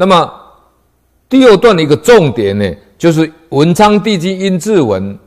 [0.00, 0.32] 那么
[1.28, 5.18] 第二段的一个重点呢，就是文昌帝君阴騭文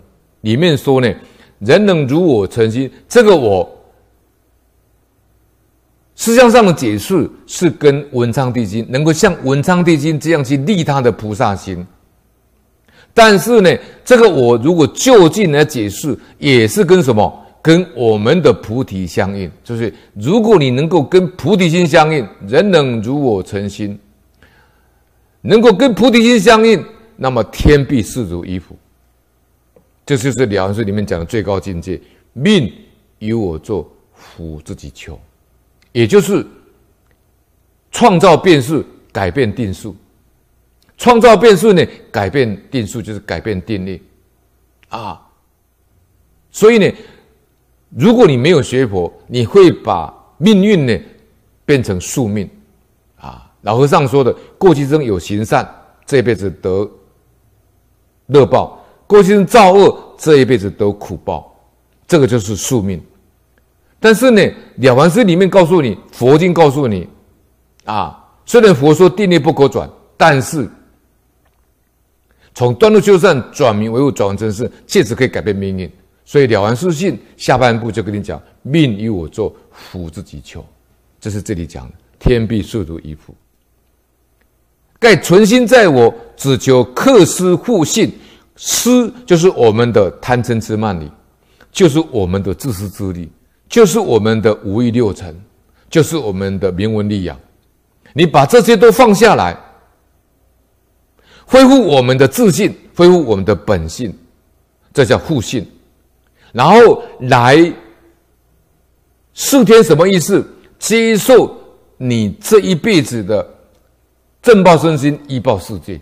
[0.42, 1.14] 里面说呢，
[1.60, 3.70] 人能如我诚心，这个我。
[6.16, 11.85] 思想上的解释是跟文昌帝君能够像文昌帝君这样去利他的菩萨心，
[13.13, 13.69] 但是呢，
[14.03, 17.31] 这个我如果就近来解释，也是跟什么？
[17.61, 19.51] 跟我们的菩提相应。
[19.63, 23.99] 就是如果你能够跟菩提心相应，人能如我诚心，
[25.44, 26.83] 能够跟菩提心相应，
[27.18, 28.75] 那么天必赐汝衣服。
[30.06, 32.02] 这就是《了凡四》里面讲的最高境界：
[32.32, 32.74] 命
[33.20, 35.20] 由我作，福自己求。
[35.92, 36.46] 也就是
[37.92, 39.96] 创造变数，改变定数。
[40.98, 44.02] 创造变数呢，改变定数就是改变定力
[44.90, 45.22] 啊。
[46.52, 46.90] 所以呢，
[47.90, 50.98] 如果你没有学佛，你会把命运呢
[51.66, 52.50] 变成宿命。
[53.63, 55.67] 老和尚说的，过去生有行善，
[56.05, 56.90] 这一辈子得
[58.27, 61.50] 乐报；过去生造恶，这一辈子得苦报。
[62.05, 63.02] 这个就是宿命。
[64.00, 64.42] 但是呢，
[64.78, 67.08] 《了凡四》里面告诉你，佛经告诉你，
[67.86, 70.70] 啊，虽然佛说定力不可转，但是
[72.53, 75.89] 从断路修善转名为物，转换成圣，确实可以改变命运。
[76.25, 80.64] 所以《了凡四训》下半部就跟你讲：命由我作，福自己求。
[81.22, 83.33] 这是这里讲的，天必赐汝衣服。
[85.04, 88.09] 盖存心在我，只求克施护信。
[88.56, 91.12] 施就是我们的贪嗔痴慢疑，
[91.73, 93.30] 就是我们的自私自利。
[93.68, 95.36] 就是我们的五欲六尘，
[95.90, 97.38] 就是我们的名闻利养。
[98.14, 99.58] 你把这些都放下来，
[101.45, 104.16] 恢复我们的自信，恢复我们的本性，
[104.94, 105.70] 这叫复信。
[106.54, 107.73] 然后来
[109.34, 110.48] 四天什么意思？
[110.78, 111.58] 接受
[111.98, 113.45] 你这一辈子的
[114.44, 115.99] 正报身心，依报世界，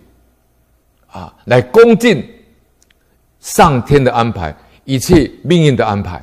[1.06, 2.22] 啊，来恭敬
[3.38, 4.54] 上天的安排，
[4.84, 6.22] 一切命运的安排。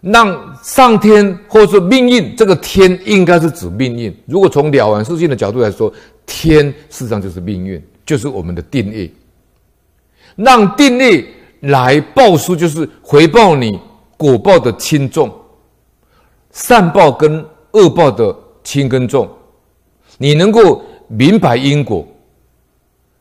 [0.00, 4.16] 让上天或是命运，这个天应该是指命运。
[4.26, 5.92] 如果从了凡四训的角度来说，
[6.26, 9.12] 天事实上就是命运，就是我们的定义。
[10.34, 11.28] 让定力
[11.60, 13.80] 来报书，就是回报你
[14.16, 15.32] 果报的轻重，
[16.50, 19.28] 善报跟恶报的轻跟重。
[20.18, 22.06] 你能够明白因果，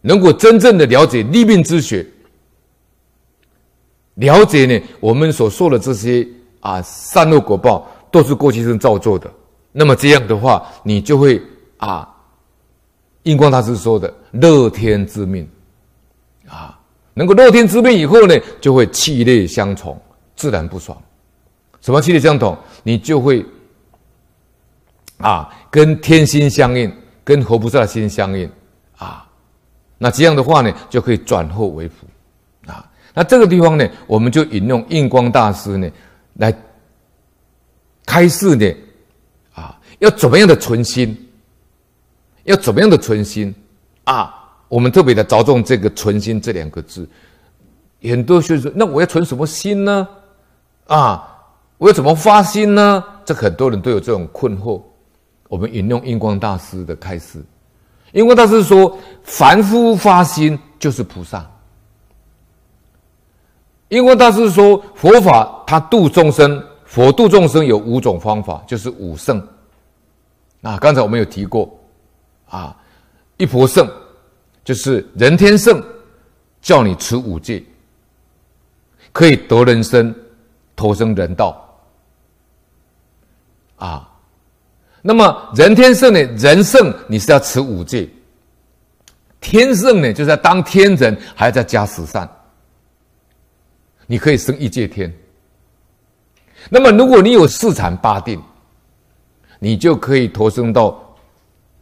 [0.01, 2.05] 能够真正的了解立命之学，
[4.15, 6.27] 了解呢我们所说的这些。
[6.59, 9.31] 啊，善恶果报都是过去生造作的。
[9.71, 11.41] 那么这样的话，你就会
[11.77, 12.05] 啊，
[13.23, 15.47] 印光大师说的乐天之命
[16.47, 16.77] 啊，
[17.13, 19.97] 能够乐天之命以后呢，就会气类相从，
[20.35, 20.99] 自然不爽。
[21.79, 22.57] 什么气类相同？
[22.83, 23.45] 你就会
[25.17, 26.91] 啊，跟天心相应，
[27.23, 28.49] 跟佛菩萨的心相应
[28.97, 29.27] 啊。
[29.97, 32.05] 那这样的话呢，就可以转祸为福
[32.71, 32.89] 啊。
[33.13, 35.89] 那这个地方呢，我们就引用印光大师呢。
[36.35, 36.53] 来
[38.05, 38.75] 开示的
[39.53, 41.17] 啊，要怎么样的存心？
[42.43, 43.53] 要怎么样的存心
[44.03, 44.33] 啊？
[44.69, 47.09] 我们特别的着重这个“存心”这两个字。
[48.03, 50.07] 很多学生：“那我要存什么心呢？
[50.87, 51.27] 啊，
[51.77, 54.81] 我要怎么发心呢？”这很多人都有这种困惑。
[55.47, 57.43] 我们引用印光大师的开示，
[58.13, 61.49] 印光大师说：“凡夫发心就是菩萨。”
[63.89, 69.41] 印光大师说：“佛法他度众生，佛度众生有五种方法，就是五圣。
[70.61, 71.73] 啊，刚才我们有提过，
[72.49, 72.75] 啊，
[73.37, 73.89] 一佛圣
[74.65, 75.81] 就是人天圣，
[76.61, 77.63] 叫你持五戒，
[79.13, 80.13] 可以得人身，
[80.75, 81.63] 投生人道。
[83.77, 84.09] 啊，
[85.01, 86.19] 那么人天圣呢？
[86.37, 88.09] 人圣你是要持五戒，
[89.39, 92.27] 天圣呢，就是要当天人，还要再加十善。”
[94.09, 95.13] 你可以生一界天。
[96.69, 98.41] 那么，如果你有四禅八定，
[99.59, 101.15] 你就可以投生到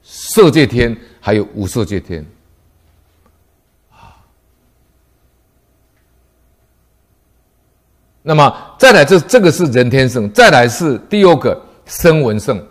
[0.01, 2.25] 色界天，还有无色界天。
[3.91, 4.17] 啊，
[8.23, 12.63] 那么再来，这这个是人天圣，再来是第二个声闻乘。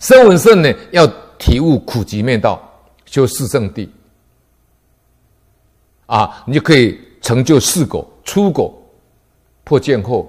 [0.00, 1.06] 声闻圣呢，要
[1.38, 2.60] 体悟苦集灭道，
[3.06, 3.88] 修四圣谛。
[6.06, 6.98] 啊，你就可以。
[7.22, 8.74] 成就四果：初果
[9.62, 10.26] 破见惑，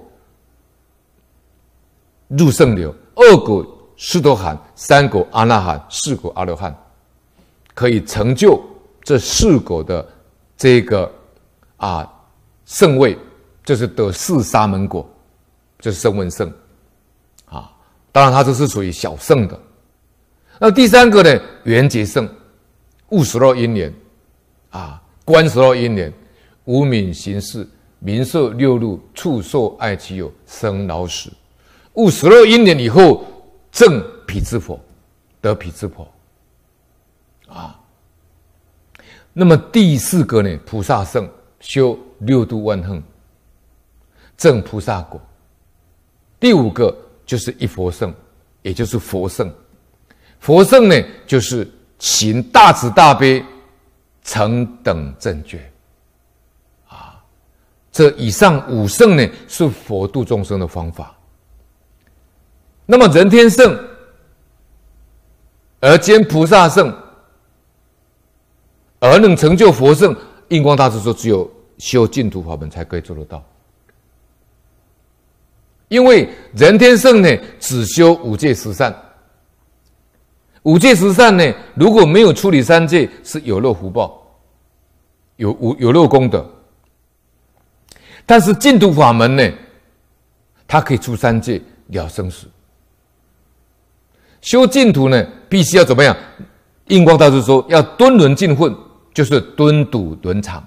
[2.28, 3.66] 入圣流；二果
[3.96, 6.76] 须多含，三果阿那含，四果阿罗汉，
[7.74, 8.62] 可以成就
[9.04, 10.06] 这四果的
[10.58, 11.10] 这个
[11.78, 12.06] 啊
[12.66, 13.18] 圣位，
[13.64, 15.10] 就是得四沙门果，
[15.80, 16.54] 就是声闻圣。
[18.12, 19.60] 当然，它这是属于小圣的。
[20.60, 22.28] 那第三个呢，缘觉圣，
[23.10, 23.94] 悟十六因缘，
[24.70, 26.14] 啊，观十六因缘，
[26.66, 27.68] 无名行识，
[28.00, 31.32] 名色六入，触受爱其有，生老死，
[31.94, 33.26] 悟十六因缘以后，
[33.72, 34.80] 证彼之佛，
[35.40, 36.08] 得彼之佛，
[37.48, 37.80] 啊。
[39.34, 41.28] 那么第四个呢，菩萨圣，
[41.62, 43.02] 修六度万行，
[44.36, 45.20] 证菩萨果。
[46.40, 46.96] 第五个
[47.32, 48.14] 就是一佛圣，
[48.62, 49.50] 也就是佛圣。
[50.42, 51.66] 佛圣呢，就是
[51.98, 53.42] 行大慈大悲，
[54.22, 55.72] 成等正觉。
[56.90, 57.24] 啊，
[57.90, 61.16] 这以上五圣呢，是佛度众生的方法。
[62.86, 63.82] 那么人天圣，
[65.80, 66.94] 而兼菩萨圣，
[69.00, 70.14] 而能成就佛圣，
[70.50, 73.42] 印光大师说，只有修净土法门才可以做得到。
[75.92, 78.96] 因为人天圣呢，只修五戒十善。
[80.64, 84.26] 五戒十善呢，如果没有处理三戒，是有漏福报，
[85.36, 86.50] 有无有漏功德。
[88.26, 89.52] 但是净土法门呢，
[90.66, 92.48] 它可以出三界了生死。
[94.40, 96.16] 修净土呢，必须要怎么样？
[96.88, 98.74] 印光大师说，要敦伦尽混，
[99.14, 100.66] 就是敦笃伦常，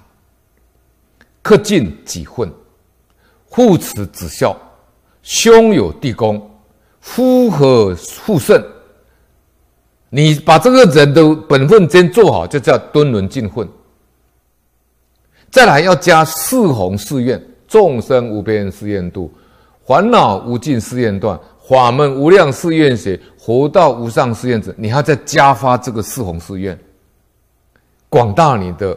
[1.41, 2.47] 克尽己混，
[3.49, 4.55] 护持子孝，
[5.25, 6.39] 兄友弟恭，
[7.01, 8.63] 夫和妇顺。
[10.09, 13.67] 你把这个人的本分先做好，就叫敦伦尽混。
[15.49, 19.33] 再来要加四弘誓愿：众生无边誓愿度，
[19.83, 21.37] 烦恼无尽誓愿断，
[21.67, 24.71] 法门无量誓愿学，活道无上誓愿成。
[24.77, 26.79] 你还要再加发这个四弘誓愿，
[28.09, 28.95] 广大你的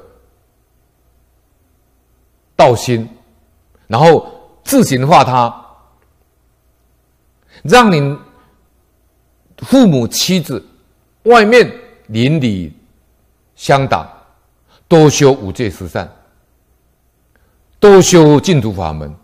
[2.55, 3.09] 道心，
[3.87, 4.29] 然后
[4.63, 5.49] 自行化他，
[7.63, 8.17] 让你
[9.59, 10.65] 父母妻子。
[11.25, 11.71] 外面
[12.07, 12.73] 邻里
[13.55, 14.09] 乡党，
[14.87, 16.11] 多修五戒十善，
[17.79, 19.15] 多修净土法门，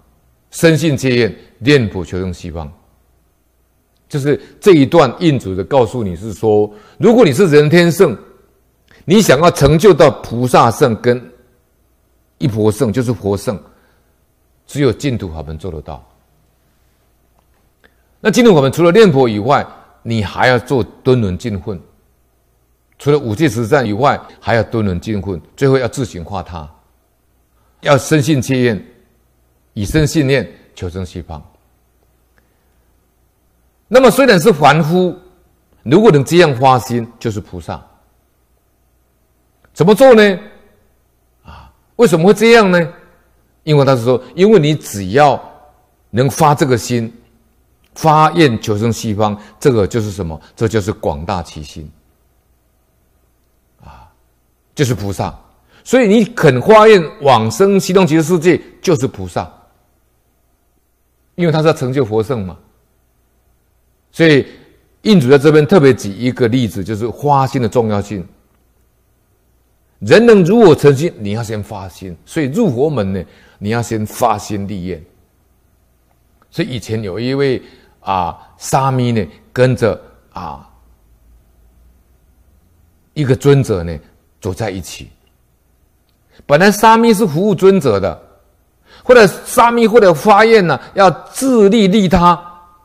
[0.51, 2.71] 深信戒愿，念佛求生西方。
[4.07, 8.15] 就是这一段印主的告诉你是说，如果你是人天圣，
[9.07, 11.33] 你想要成就到菩萨圣跟
[12.37, 13.59] 一佛圣，就是佛圣，
[14.67, 16.07] 只有净土法门做得到。
[18.25, 19.67] 那今天我们除了念佛以外，
[20.03, 21.79] 你还要做敦伦尽混。
[22.99, 26.67] 除了五戒十善以外，还要敦伦尽混，最后要自行化他，
[27.83, 28.83] 要深信切愿，
[29.75, 31.43] 以身信念求生西方。
[33.89, 35.15] 那么虽然是凡夫，
[35.83, 37.79] 如果能这样发心，就是菩萨。
[39.75, 40.39] 怎么做呢？
[41.45, 42.91] 啊，为什么会这样呢？
[43.65, 45.39] 因为他是说，因为你只要
[46.09, 47.13] 能发这个心，
[47.95, 50.41] 发愿求生西方，这个就是什么？
[50.57, 51.91] 这就是广大其心。
[53.83, 54.11] 啊
[54.75, 55.33] 就是菩萨，
[55.85, 59.49] 所以你肯发愿往生西方极乐世界，就是菩萨，
[61.37, 62.57] 因为他是要成就佛圣嘛。
[64.11, 64.47] 所以
[65.03, 68.27] 印主在这边特别举一个例子，就是发心的重要性。
[70.01, 72.17] 人能如果成心，你要先发心。
[72.27, 73.25] 所以入佛门呢，
[73.59, 75.03] 你要先发心立愿。
[76.51, 77.63] 所以以前有一位
[78.05, 80.01] 啊沙弥呢，跟着
[80.33, 80.65] 啊
[83.15, 83.99] 一个尊者呢。
[84.41, 85.09] 走在一起。
[86.45, 88.21] 本来沙弥是服务尊者的，
[89.03, 92.39] 后来沙弥后来发愿呢，要自利利他，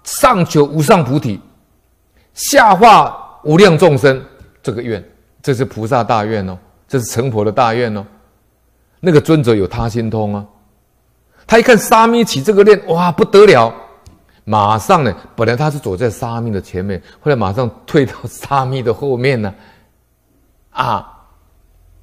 [0.03, 1.37] 上求无上菩提，
[2.33, 4.23] 下化无量众生。
[4.63, 5.03] 这个愿，
[5.41, 6.57] 这是菩萨大愿哦，
[6.87, 8.05] 这是成佛的大愿哦。
[9.01, 10.45] 那个尊者有他心通啊，
[11.45, 13.73] 他一看沙弥起这个愿，哇，不得了，
[14.49, 19.53] 马上呢，本来他是走在沙弥的前面，后来马上退到沙弥的后面呢，
[20.71, 21.15] 啊。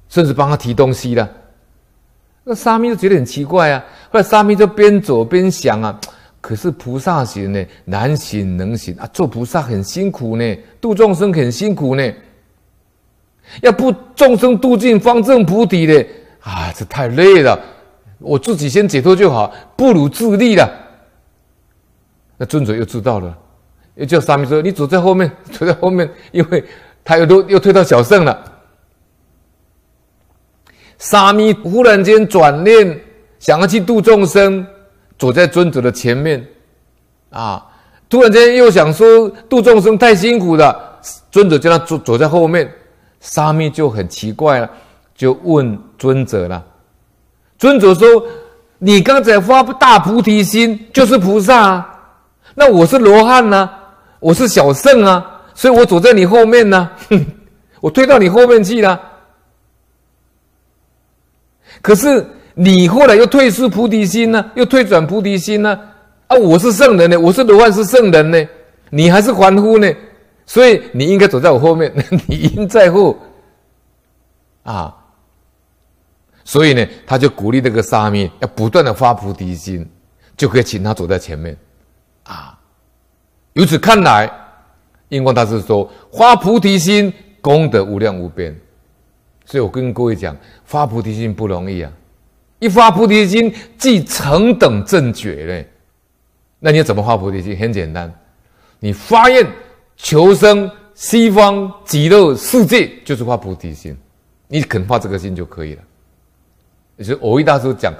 [0.09, 1.29] 甚至帮他提东西了，
[2.45, 3.83] 那沙弥就觉得很奇怪啊。
[4.09, 5.99] 后来沙弥就边走边想啊，
[6.39, 9.05] 可是菩萨行呢，难行能行啊。
[9.11, 12.13] 做菩萨很辛苦呢，度众生很辛苦呢。
[13.61, 16.07] 要不众生度尽方证菩提的，
[16.39, 17.59] 啊，这太累了。
[18.19, 20.86] 我自己先解脱就好，不如自利了。
[22.37, 23.35] 那尊者又知道了，
[23.95, 26.63] 又叫沙弥说：“你走在后面， 走在后面，因为
[27.03, 28.43] 他又都又退到小圣了。”
[30.99, 32.99] 沙弥忽然间转念，
[33.39, 34.65] 想要去度众生，
[35.17, 36.45] 走在尊者的前面，
[37.29, 37.63] 啊！
[38.09, 42.71] 突然间又想说度众生太辛苦了，尊者叫他走走在后面，
[43.19, 44.69] 沙弥就很奇怪了，
[45.13, 46.63] 就问尊者了。
[47.57, 48.07] 尊者说
[48.79, 51.96] ：“你刚才发大菩提心就是菩萨啊，
[52.59, 53.69] 那我是罗汉呐，
[54.19, 56.89] 我是小圣啊，所以我走在你后面呢，
[57.79, 58.99] 我推到你后面去了。
[61.83, 65.79] 可是你后来又退失菩提心呢，又退转菩提心呢？
[66.25, 68.43] 啊，我是圣人呢，我是罗汉是圣人呢，
[68.89, 69.87] 你还是凡夫呢，
[70.47, 71.93] 所以你应该走在我后面，
[72.25, 73.15] 你应在后
[74.63, 74.91] 啊。
[76.43, 79.87] 所以呢，他就鼓励这个沙弥要不断的发菩提心，
[80.35, 81.55] 就可以请他走在前面
[82.27, 82.59] 啊。
[83.53, 84.31] 由此看来，
[85.09, 88.55] 印光大师说发菩提心功德无量无边。
[89.45, 91.91] 所以我跟各位讲，发菩提心不容易啊！
[92.59, 95.71] 一发菩提心，即成等正觉嘞。
[96.59, 97.57] 那你要怎么发菩提心？
[97.57, 98.13] 很简单，
[98.79, 99.47] 你发愿
[99.95, 103.97] 求生西方极乐世界，就是发菩提心。
[104.47, 105.83] 你肯发这个心就可以了。
[106.97, 107.93] 也是蕅益大师讲，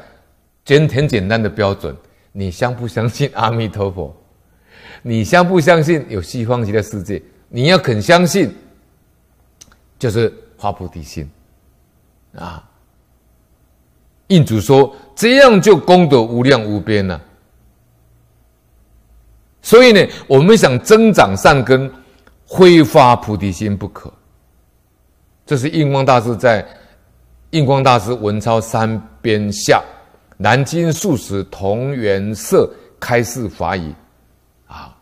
[0.65, 1.96] 简很简单的标准：
[2.38, 4.15] 你相不相信阿弥陀佛？
[5.01, 7.20] 你相不相信有西方极乐世界？
[7.50, 8.53] 你要肯相信，
[9.98, 11.27] 就是发菩提心。
[12.36, 12.63] 啊！
[14.27, 17.20] 印主说，这样就功德无量无边了，
[19.63, 21.91] 所以呢，我们想增长善根，
[22.46, 24.13] 挥发菩提心不可。
[25.44, 26.63] 这是印光大师在
[27.50, 29.84] 印光大师文钞三编下
[30.38, 33.94] 南京素食同源社开示法语
[34.67, 34.96] 啊。